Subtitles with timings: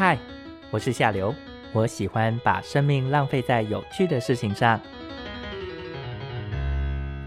[0.00, 0.18] 嗨，
[0.70, 1.34] 我是夏流，
[1.74, 4.80] 我喜欢把生命浪费在有趣的事情上。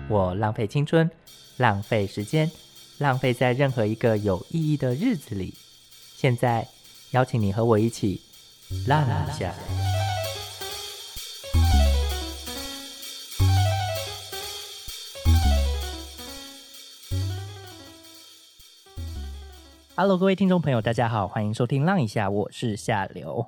[0.09, 1.07] 我浪费青春，
[1.57, 2.49] 浪费时间，
[2.97, 5.53] 浪费在任何一个有意义的日子里。
[6.15, 6.67] 现在，
[7.11, 8.19] 邀请你和我一起
[8.87, 9.53] 浪一下。
[19.95, 23.45] Hello，各位听众朋友，大家好，欢迎收听《浪一下》，我是夏流。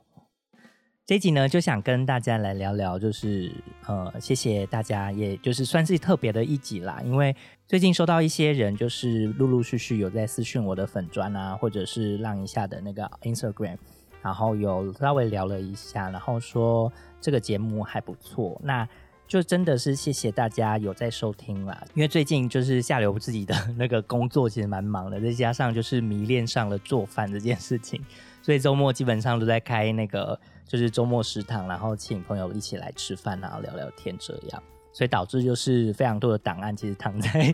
[1.03, 3.51] 这集呢，就想跟大家来聊聊，就是
[3.87, 7.01] 呃，谢谢大家，也就是算是特别的一集啦。
[7.03, 7.35] 因为
[7.67, 13.79] 最近收到一些人，就是陆陆续续有在私讯我的粉砖啊，或者是浪一下的那个 Instagram，
[14.21, 18.61] 然后有稍微聊了一下，然后说这个节目还不错。
[18.63, 18.87] 那
[19.27, 27.99] 就真的是谢谢大家有在收听啦，因为最近就是下流自己的 那个工作其实蛮忙的，再加上就是迷恋上了做饭这件事情，
[28.41, 37.53] 所以周末基本上都在开那个就是周末食堂，然后请朋友一起来吃饭然后聊聊天这样，所以导致就是非常多的档案其实躺在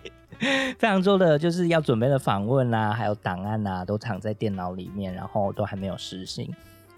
[0.77, 6.53] 非常多的就是要准备的访问啊，还有档案啊都躺在电脑里面，然后都还没有实行。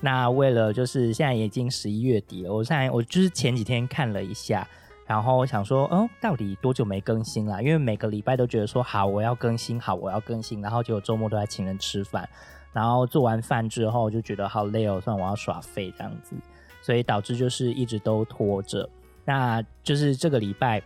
[0.05, 4.67] 那为了就是现在已经十一月底了，我现在我就是前几天看了一下，
[5.07, 7.63] 然后想说，哦，到底多久没更新了？
[7.63, 12.27] 因为每个礼拜都觉得说好我要更新，好我要更新，然后结果周末都在请人吃饭，
[12.73, 16.35] 然后做完饭之后就觉得好累哦，算我要耍废这样子，
[16.81, 18.89] 所以导致就是一直都拖着。
[19.23, 20.81] 那就是这个礼拜。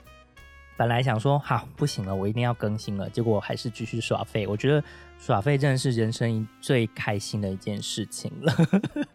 [0.80, 4.46] 本来想说好不行了，我一定要更新了，结果还是继续耍废。
[4.46, 4.84] 我觉得
[5.20, 8.54] 耍废真的是人生最开心的一件事情了。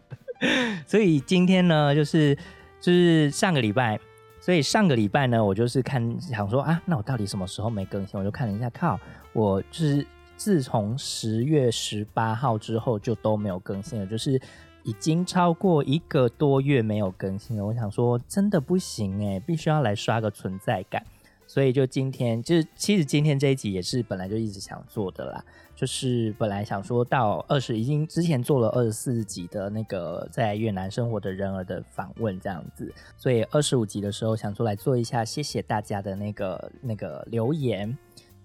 [0.85, 2.35] 所以今天呢，就是
[2.79, 3.99] 就是上个礼拜，
[4.39, 8.19] 所以上个礼拜呢，我就是看想说啊，那我到底什么时候没更新？
[8.19, 8.99] 我就看了一下，靠，
[9.31, 14.39] 我就是自从十月十八号之后就都没有更新了，就是
[14.83, 17.65] 已经超过一个多月没有更新了。
[17.65, 21.03] 我想说真的不行哎，必须要来刷个存在感。
[21.45, 37.97] 所以就今天，就是其实今天这一集也是本来就一直想做的啦，就是本来想说到二十，已经之前做了二十四集的那个在越南生活的人儿的访问这样子，所以二十五集的时候想出来做一下，谢谢大家的那个那个留言。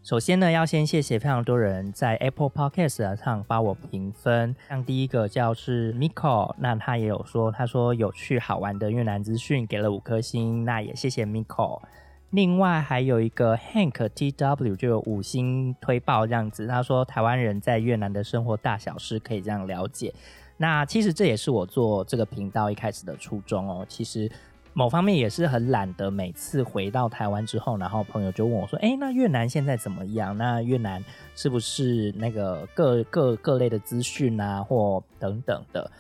[0.03, 11.83] 首先呢，要先谢谢非常多人在 Apple Podcast 上帮我评分，像第一个叫是 Miko，那他也有说，他说有趣好玩的越南资讯，给了五颗星，那也谢谢 Miko。
[12.31, 20.12] 另外还有一个 Hank T W 就有五星推报这样子，他说台湾人在越南的生活大小事可以这样了解。
[20.59, 23.87] 那其实这也是我做这个频道一开始的初衷哦。
[23.88, 24.31] 其实
[24.75, 30.37] 某方面也是很懒得每次回到台湾之后，然后朋友就问我说：“哎，那越南现在怎么样？
[30.37, 31.03] 那越南
[31.34, 35.91] 是不是那个各各各类的资讯啊，或等等的？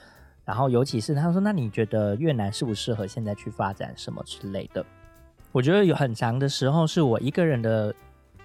[0.44, 4.84] 然后尤其是他说，那你觉得越南适不适合现在去发展什么之类的？”
[5.52, 7.94] 我觉得有很长的时候是我一个人的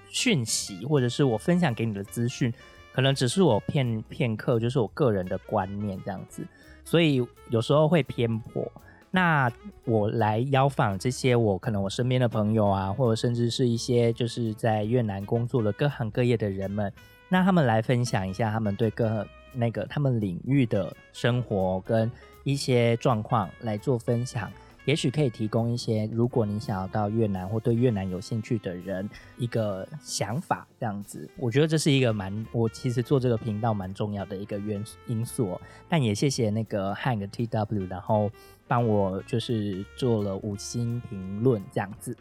[0.10, 2.54] 讯息，或者是我分享给你的资讯，
[2.94, 6.46] 可能只是我片片刻，就是我个人的观念这样子，
[6.86, 8.72] 所以有时候会偏颇。
[9.12, 9.52] 那
[9.86, 16.92] 我来邀访这些我可能我身边的朋友啊，或者甚至是一些就是在越南工作的各行各业的人们，
[17.30, 22.12] 那他们来分享一下他们对各那个他们领域的生活跟
[22.44, 24.52] 一些状况来做分享。
[24.86, 35.60] 也许可以提供一些，如果你想要到越南或对越南有兴趣的人一个想法，这样子，我觉得这是一个蛮我其实做这个频道蛮重要的一个原因素。
[35.88, 38.30] 但也谢谢那个 Hang T W，然后
[38.68, 42.16] 帮我就是做了五星评论这样子。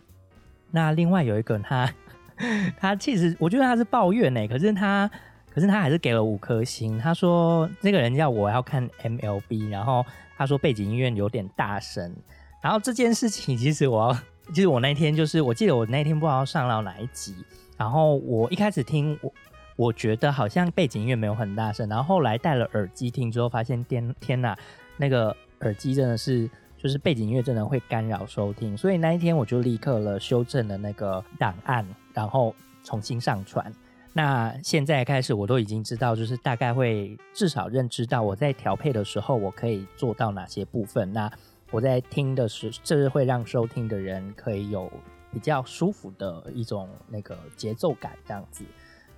[0.71, 1.93] 那另外有一个他，
[2.79, 5.11] 他其实我觉得他是抱怨呢，可是他
[5.53, 6.97] 可是他还是给了五颗星。
[6.97, 10.07] 他说那个人叫我要看 M L B，然后
[10.37, 12.15] 他说背景音乐有点大声。
[12.63, 14.19] 然后这件事情，其实我要，
[14.55, 17.35] 其实我那天就是，我记得我那天不知道上到哪一集，
[17.77, 19.33] 然后我一开始听，我
[19.75, 24.57] 我觉得好像背景音乐没有很大声，然后后来戴了耳机听之后，发现天天呐，
[24.97, 26.49] 那个耳机真的是，
[26.79, 31.85] 就是背景音乐真的会干扰收听，所以那一天我就立刻了修正了那个档案，
[32.15, 32.55] 然后
[32.85, 33.73] 重新上传。
[34.13, 41.11] 那现在开始，我都已经知道，就是大概会至少认知到我在调配的时候，我可以做到哪些部分。
[41.15, 41.33] 那
[41.73, 44.93] 我在听的时，这是会让收听的人可以有
[45.33, 48.63] 比较舒服的一种那个节奏感，这样子。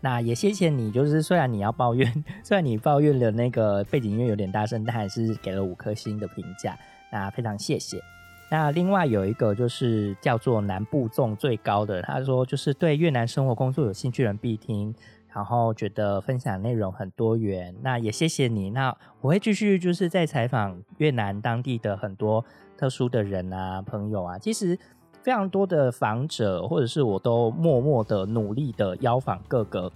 [0.01, 6.79] 那也谢谢你，就是虽然你要抱怨， 虽然你抱怨的那个背景音乐有点大声，但还是给了五颗星的评价。
[7.11, 8.01] 那非常谢谢。
[8.51, 14.95] 那另外有一个就是叫做南部纵最高的，他说就是对越南生活工作有兴趣人必听。
[15.35, 18.71] 然后觉得分享内容很多元，那也谢谢你。
[18.71, 22.45] 那我会继续就是在采访越南当地的很多
[22.77, 24.39] 特殊的人啊、朋友啊。
[24.39, 24.79] 其实
[25.23, 29.91] 非常多的访者，或者是我都默默的努力的邀访各个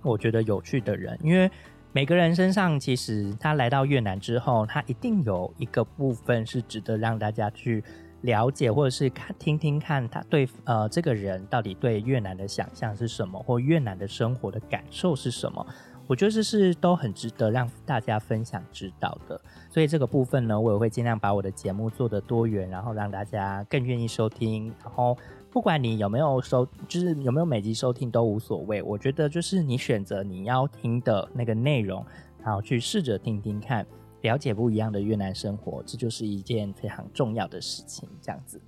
[0.00, 1.50] 我觉得有趣的人，因为
[1.92, 7.84] 每个人身上其实他来到越南之后，他一定有一个部分是值得让大家去。
[8.22, 15.64] 了解或者是看听听看他对呃这个人到底对越南的想象是什么，或越南的生活的感受是什么？
[16.08, 19.40] 我觉得这是都很值得让大家分享知道的。
[19.70, 24.72] 所以这个部分呢，我也会尽量把我的节目做得多元，然后让大家更愿意收听。
[24.82, 25.16] 然后
[25.50, 28.82] 不管你有没有收，就是有没有每集收听都无所谓。
[28.82, 32.04] 我觉得就是你选择你要听的那个内容，
[32.44, 33.86] 然后去试着听听看。
[34.22, 38.08] 了解不一样的越南生活，这就是一件非常重要的事情。
[38.20, 38.60] 这样子，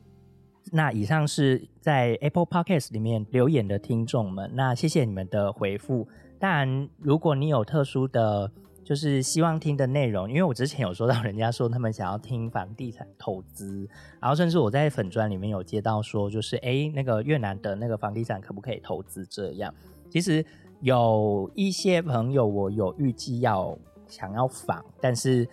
[0.72, 6.06] 那以上是在 Apple Podcast 里面留言的听众们，那谢谢你们的回复。
[6.38, 8.50] 当然，如果你有特殊的，
[8.82, 13.88] 就是希望听的内容，因为我之前有说到人家说他们想要听房地产投资，
[14.20, 19.24] 然后甚至我在粉砖里面有接到说，就是哎，那个越南的那个房地产可不可以投资？
[19.26, 19.72] 这样，
[20.10, 20.44] 其实
[20.80, 23.78] 有一些朋友，我有预计要。
[24.14, 25.48] 想要访，但是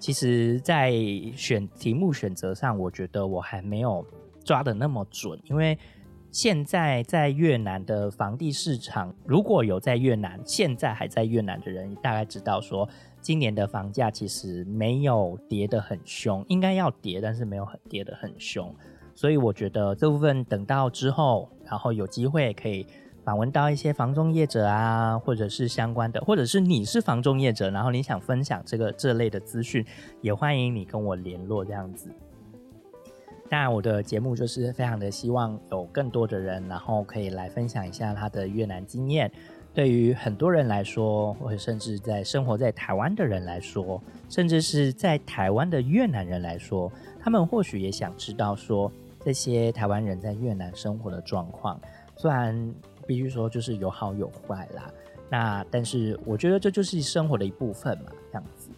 [0.00, 0.92] 其实，在
[1.36, 4.04] 选题目选择上，我觉得我还没有
[4.44, 5.78] 抓的那么准，因为
[6.32, 12.88] 现在在越南的房地市场，如果有在越南现在还在越南的人，大概知道说，
[13.20, 18.74] 今年的房价其实没有跌得很凶，应该要跌，但是没有很跌得很凶，
[19.14, 22.84] 所以我觉得这部分等到之后，然后有机会可以。
[23.24, 29.84] 访问到一些房中业者啊，或者是相关的，或者是你是房中业者，然后你想分享这个这类的资讯，
[30.20, 32.10] 也欢迎你跟我联络这样子。
[33.48, 39.30] 当然，我的节目就是非常的希望有更多的人，然后可以来分享一下他的越南经验。
[39.72, 46.90] 对于很多人来说，或者甚至在生活在台湾的人来说，甚至是在台湾的越南人来说，
[47.20, 48.90] 他们或许也想知道说
[49.20, 51.80] 这些台湾人在越南生活的状况，
[52.16, 52.74] 虽然。
[53.06, 54.90] 必须说，就是有好有坏啦。
[55.30, 58.70] 那但是我觉得这就是生活的一部分嘛，这样子。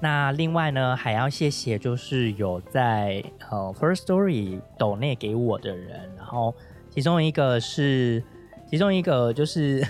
[0.00, 6.54] 那另外呢，还要谢谢就是有在呃 First Story 抖内给我的人，然后
[6.90, 8.22] 其中一个是
[8.66, 9.86] 其中一个就是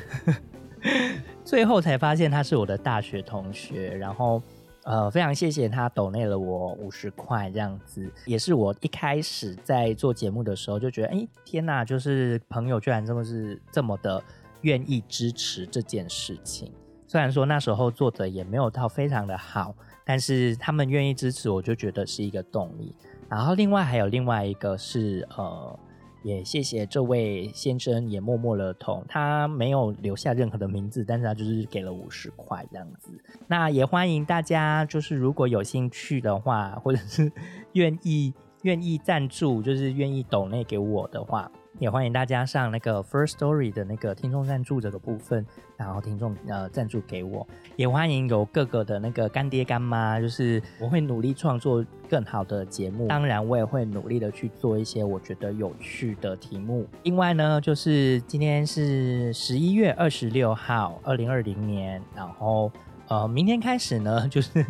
[1.45, 4.43] 最后才发现他是我的大学同学，然后。
[4.87, 14.23] 呃，非常谢谢他抖内了我五十块这样子，也是我一开始在做节目的时候就觉得，哎，天哪，就是朋友居然这么是这么的
[14.61, 16.73] 愿意支持这件事情。
[17.09, 19.75] 虽然说那时候做的也没有到非常的好，
[20.05, 22.94] 但是他们愿意支持，我就觉得是一个动力。
[23.29, 25.79] 然后另外还有另外一个是呃。
[26.26, 33.12] 也谢谢这位先生，也默默的投，他没有留下任何的名字，但是他就是给了五十块这样子。
[33.46, 37.31] 那也欢迎大家，就是如果有兴趣的话，或者是
[37.75, 41.49] 愿意愿意赞助，就是愿意抖内给我的话。
[41.78, 45.44] 也欢迎大家上那个 First Story 的那个听众赞助这个部分，
[45.76, 47.46] 然后听众呃赞助给我。
[47.76, 53.06] 也欢迎有各个的那个干爹干妈，就是我会努力创作更好的节目。
[53.08, 56.87] 当然，我也会努力的去做一些我觉得有趣的题目。
[57.02, 62.72] 另外呢，就是今天是十一月二十六号，二零二零年，然后
[63.08, 64.64] 呃，明天开始呢， 就是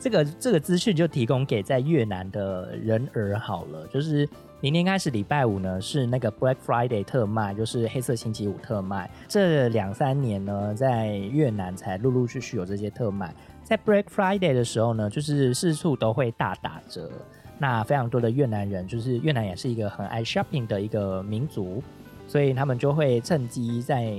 [0.00, 4.28] 这个这个资讯就提供给在越南的人儿好了，就是。
[4.62, 9.10] 明天开始，礼拜五呢是那个 Black Friday 特卖，就是黑色星期五特卖。
[9.26, 13.34] 这两三年呢，在越南才陆陆续续有这些特卖。
[13.64, 17.10] 在 Black Friday 的时候呢，就是四处都会大打折。
[17.58, 21.82] 那非常多的越南人，就是越南也是一个很爱 shopping 的一个民族，
[22.28, 24.14] 所以他们就会趁机在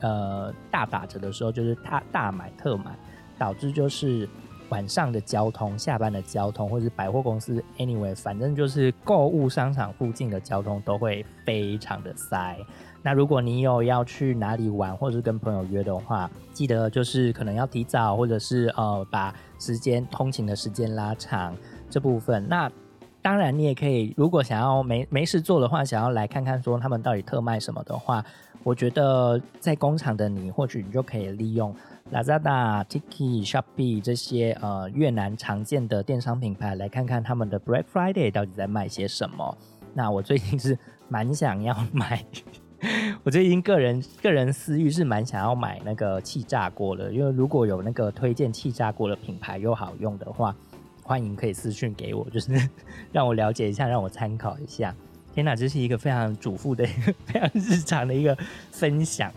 [0.00, 2.96] 呃大打折的时候，就是大大买特买，
[3.36, 4.26] 导致就是。
[4.72, 12.56] 晚上的交通、下班的交通，或者是百货公司，anyway，反正就是购物商场附近的交通都会非常的塞。
[13.02, 21.54] 那如果你有要去哪里玩，或者是跟朋友约的话，记得就是可能要提早，或者是呃把时间通勤的时间拉长
[21.90, 22.48] 这部分。
[22.48, 22.72] 那
[23.20, 28.24] 当然你也可以，如果想要没没事做的话，想要来看看说他们到底特卖什么的话，
[28.64, 31.74] 我觉得在工厂的你，或许你就可以利用。
[32.10, 39.56] Lazada、Tiki、Shopee 这些呃越南常见的电商品牌，来看看他们的 Black Friday 到底在卖些什么。
[39.94, 40.78] 那我最近是
[41.08, 42.24] 蛮想要买，
[43.22, 50.54] 我最近个人个人私欲是蛮想要买那个气炸锅的，因为如果有那个推荐气炸锅的品牌又好用的话，
[51.02, 52.68] 欢迎可以私讯给我，就是
[53.12, 54.94] 让我了解一下，让我参考一下。
[55.34, 58.36] 天哪，这是一个非常主妇的一个 非常日常的一个
[58.70, 59.32] 分享。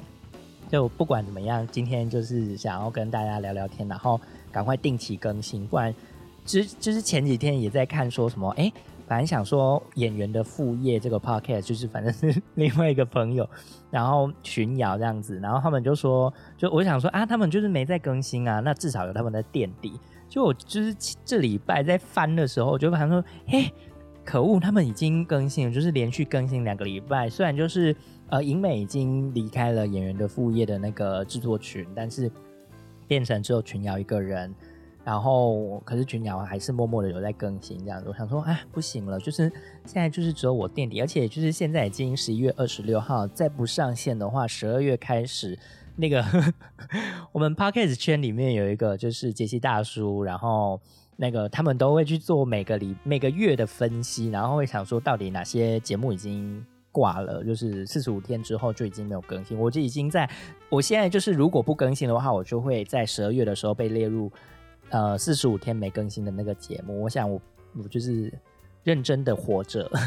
[0.76, 4.20] 就不管怎么样，今天就是想要跟大家聊聊天，然后
[4.52, 5.96] 赶快定期更新，不然，
[6.44, 8.70] 就就是前几天也在看说什么，哎，
[9.08, 13.50] 反正想说演员的副业这个 podcast，就是反正是 另外一个朋友，
[13.90, 19.94] 然后群瑶这样子，然后他们就说，就我想说啊，他们就是没在更新啊，那至少有他们的垫底。
[20.28, 23.72] 就我就是这礼拜在翻的时候，就反正说，嘿，
[24.26, 27.30] 可恶，他们已经更新了，就是连续更新两个礼拜。
[27.30, 27.96] 虽然就是
[28.30, 32.32] 呃，银美已经离开了演员的副业的那个制作群，但是
[33.08, 34.54] 变成只有群瑶一个人。
[35.04, 38.10] 然后，可是群瑶还是默默的有在更新这样子。
[38.10, 39.52] 我想说，哎，不行了，就是
[39.86, 45.58] 现在就是只有我垫底，而且就是现在已经十一月二十六号，再不上线的话，十二月开始。
[45.96, 46.26] 那个
[47.32, 50.82] 我们 podcast 圈里面有一个就是杰西大叔，然后
[51.18, 56.66] 那个他们都会去做每个礼每个月的分析，然后会想说到底哪些节目已经
[56.96, 59.60] 挂了，就是四十五天之后就已经没有更新。
[59.60, 60.30] 我就已经在
[60.70, 64.32] 我现在就是如果不更新的话，我就会在十二月的时候被列入
[64.92, 67.02] 呃四十五天没更新的那个节目。
[67.02, 67.42] 我想我
[67.84, 68.32] 我就是
[68.84, 69.92] 认真的活着。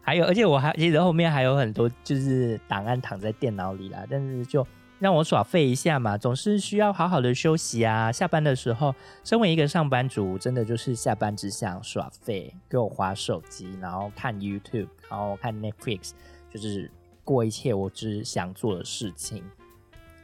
[0.00, 4.66] 还有，而且我还其实后面还有很多就是档案躺在电脑里啦，但是就
[4.98, 8.10] 让我耍废一下嘛，总是需要好好的休息啊。
[8.10, 16.12] 下班的时候，身为一个上班族，真的就是下班只想耍废，给我划手机，然后看 YouTube，然后看 Netflix，
[16.52, 16.90] 就是
[17.22, 19.44] 过一切我只想做的事情。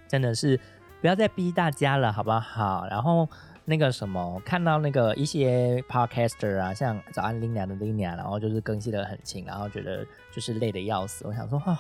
[0.09, 0.59] 真的是
[1.01, 2.87] 不要再逼大家了，好不好？
[2.91, 3.29] 然后。
[3.67, 11.25] 那个什么，看到那个一些 podcaster 啊，像早安 Lina 的 Lina，然后就是更新的很勤，然后觉得就是累的要死。
[11.25, 11.79] 我想说，哈，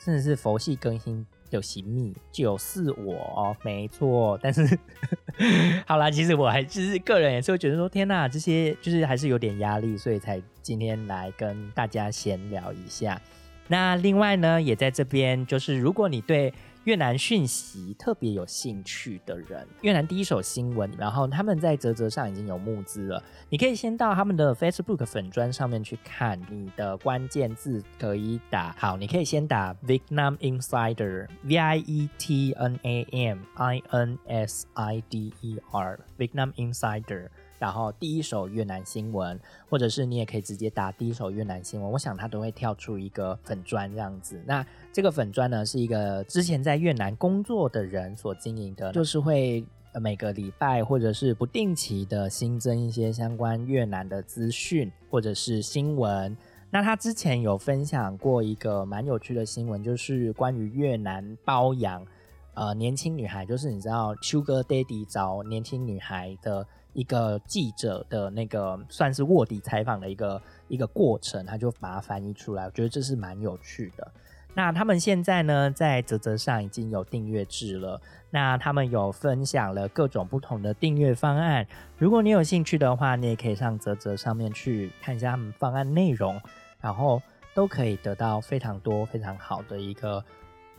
[0.00, 1.24] 真的是佛系更新
[1.56, 4.38] 有行密就是我，没错。
[4.40, 4.78] 但是
[5.84, 13.20] 好啦，其实我还是个人也是会觉得说，天哪，这些就是还是有点压力，所以才今天来跟大家闲聊一下。
[13.66, 16.54] 那另外呢，也在这边，就是如果你对。
[16.86, 23.20] 越南讯息特别有兴趣的人，越南第一手新闻，然后他们在泽泽上已经有募资了。
[23.48, 35.32] 你可以先到他们的 Facebook 粉砖上面去看，你的关键字可以打好，你可以先打 Vietnam Insider，V I E T N A M I N S I D
[35.40, 37.30] E R，Vietnam Insider。
[37.58, 44.38] 然后第一手越南新闻，或者是你也可以直接打第一手越南新闻，我想它都会跳出一个粉砖这样子。
[44.46, 49.64] 那这个粉砖呢，是一个之前在越南工作的人所经营的，就是会
[50.00, 56.36] 每个礼拜或者是不定期的新增一些相关越南的资讯或者是新闻。
[56.70, 62.06] 那他之前有分享过一个蛮有趣的新闻，就是关于越南包养
[62.52, 66.66] 呃年轻女孩，就是你知道 Sugar Daddy 找年轻女孩的。
[66.96, 74.12] 一个记者的那个算是卧底采访的一个一个过程，他就把它翻译出来，我觉得这是蛮有趣的。
[74.54, 78.00] 那他们现在呢，在泽泽上已经有订阅制了，
[78.30, 81.66] 那他们有分享了各种不同的订阅方案。
[81.98, 86.40] 如果你有兴趣的话，你也可以上泽泽上面去看一下他们方案内容，
[86.80, 87.20] 然后
[87.54, 90.24] 都可以得到非常多非常好的一个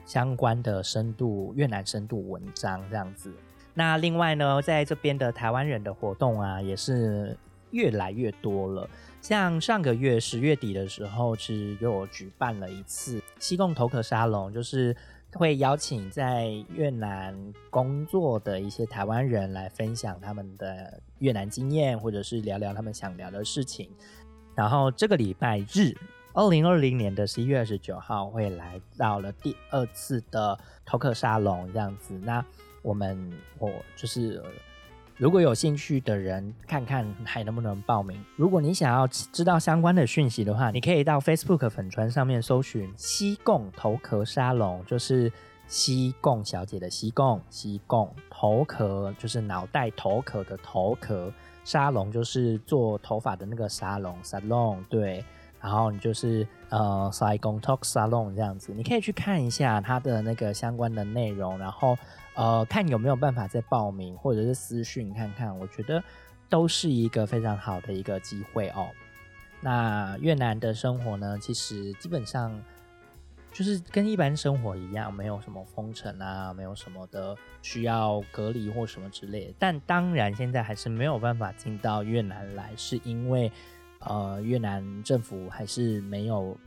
[0.03, 3.31] 相关的深度越南深度文章这样子。
[3.77, 7.38] 那另外呢，在这边的台湾人的活动啊，也是
[7.69, 8.89] 越来越多了。
[9.22, 14.98] 像上个月十月底的时候，其实又举办了一次西贡头壳沙龙，就是
[15.34, 17.36] 会邀请在越南
[17.69, 23.91] 工作的一些台湾人来分享他们的越南经验，或者是聊聊他们想聊的事情。
[24.55, 25.96] 然后这个礼拜日，
[26.34, 32.15] 二零二零年的十一月二十九号，会来到了第二次的头壳沙龙这样子。
[32.24, 32.43] 那
[32.88, 33.29] 我们
[33.60, 34.41] 我就是，
[35.17, 38.24] 如果有兴趣的人，看看还能不能报名。
[38.38, 45.29] 如果你想要知道相关的讯息的话，你可以到 Facebook 粉砖上面搜寻“西贡头壳沙龙”，就是
[45.67, 51.29] 西贡小姐的西贡，西贡头壳就是脑袋头壳的头壳
[51.65, 55.25] 沙龙，就是做头发的那个沙龙 salon 对。
[55.60, 61.97] 然后你就是呃，Sai Gong Talk Salon 这样子，你可以去看一下它的那个相关的内容，然后
[62.36, 66.03] 呃，看有没有办法再报名，或者是私讯看看，我觉得
[66.50, 68.89] 都是一个非常好的一个机会哦。
[69.62, 72.62] 那越南的生活呢，其实基本上
[73.53, 79.53] 就是跟一般生活一样，没有什么封城啊，没有什么的需要隔离或什么之类的。
[79.57, 83.50] 但当然，现在还是没有办法进到越南来，是因为。
[84.08, 86.58] 呃，越南政府还是没有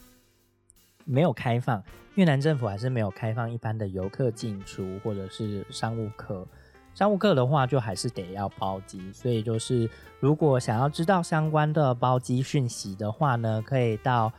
[1.05, 1.83] 没有开放，
[2.15, 6.47] 越南政府还是没有开放一般的游客进出，或者是商务客。
[6.93, 9.13] 商务客的话，就还是得要包机。
[9.13, 14.33] 所以就是，如果想要知道相关的包机讯息的话呢，可以到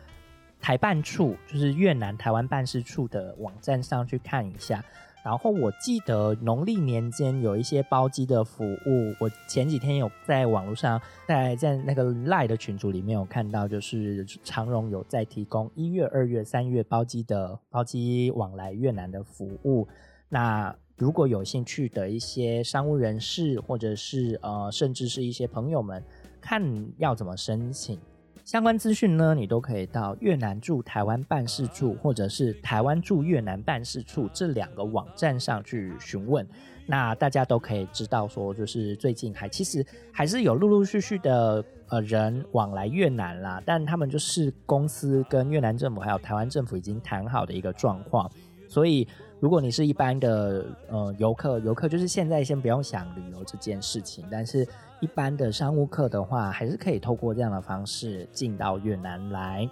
[0.59, 4.83] 台办处，就是越南台湾办事处的网站上去看一下。
[5.23, 19.87] 然后我记得农历年间有一些包机的服务，我前几天有在网络上，在在那个赖的群组里面有看到，就是长荣有在提供一月、二月、三月包机的包机往来越南的服务。
[20.27, 26.03] 那如果有兴趣的一些商务人士，或者是呃，甚至是一些朋友们，
[26.39, 26.63] 看
[26.97, 27.99] 要怎么申请。
[28.43, 36.45] 相关资讯呢，你都可以到越南驻台湾办事处，或者是台湾驻越南办事处这两个网站上去询问。
[36.85, 48.29] 那大家都可以知道说，就是最近还其实还是有陆陆续续的呃人往来越南啦，但他们就是公司跟越南政府还有台湾政府已经谈好的一个状况，
[48.67, 49.07] 所以。
[49.41, 54.65] 如果你是一般的呃游客，游客就是现在先不用想旅游这件事情，但是
[54.99, 59.67] 一般的商务客的话，还是可以透过这样的方式进到越南来。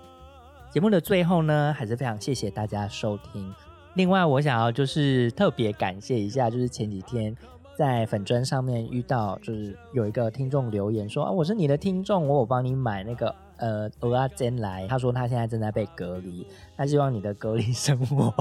[0.72, 3.54] 节目的最后呢，还是非常谢谢大家收听。
[3.94, 7.36] 另外，我想要就是特别感谢一下，就是前几天
[7.78, 18.34] 在粉砖上面遇到，就是有一个听众留言说啊，我是你的听众，我有帮你买那个呃俄阿珍来，他说他现在正在被隔离，他希望你的隔离生活。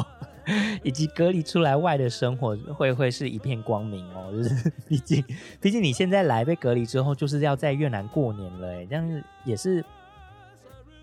[0.83, 5.25] 以及隔离出来外的生活会会是一片光明哦，就是 毕竟
[5.61, 9.85] 毕竟你现在来被隔离之后，就是要在越南过年了，哎，这样也是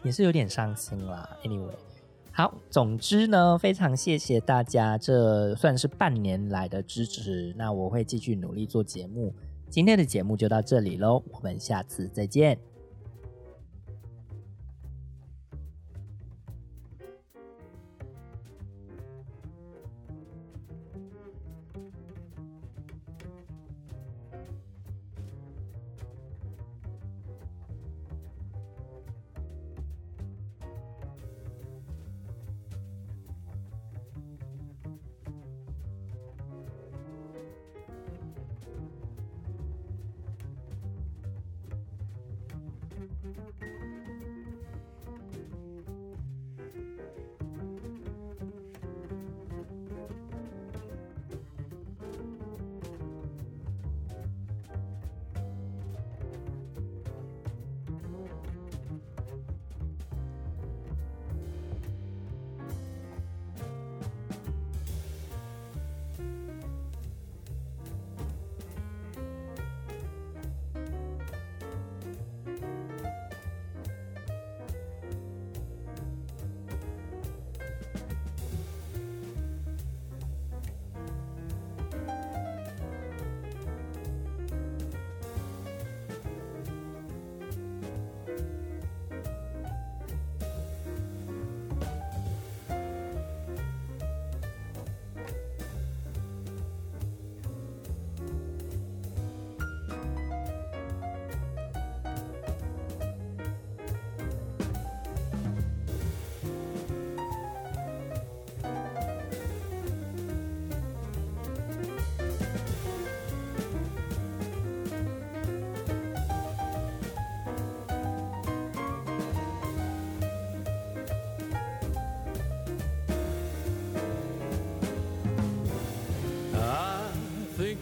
[0.04, 1.30] 也是有点伤心啦。
[1.44, 1.76] Anyway，
[2.32, 9.34] 好，总之呢，非常谢谢大家这算是半年来的支持，那我会继续努力做节目。
[9.70, 12.75] 今天的节目就到这里喽，我们下次再见。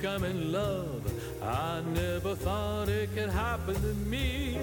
[0.05, 1.01] I'm in love.
[1.41, 4.59] I never thought it could happen to me.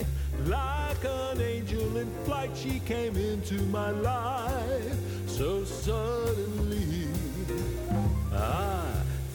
[0.46, 7.08] Like an angel in flight, she came into my life so suddenly.
[8.32, 8.84] I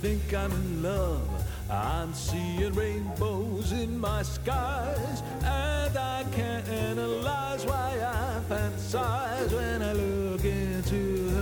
[0.01, 1.27] think I'm in love.
[1.69, 9.93] I'm seeing rainbows in my skies, and I can't analyze why I fantasize when I
[9.93, 11.34] look into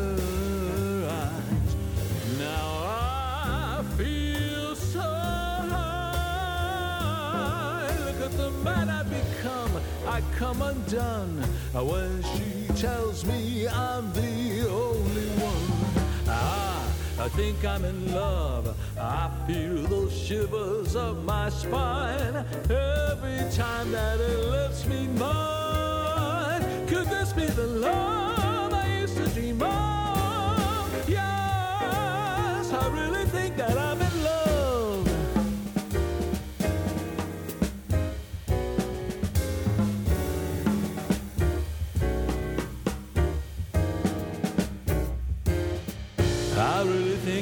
[8.63, 9.71] man I become,
[10.07, 16.05] I come undone when she tells me I'm the only one.
[16.27, 16.85] Ah,
[17.19, 18.75] I think I'm in love.
[18.97, 26.63] I feel those shivers up my spine every time that it lets me mine.
[26.87, 31.09] Could this be the love I used to dream of?
[31.09, 34.12] Yes, I really think that I'm in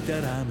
[0.07, 0.50] that I'm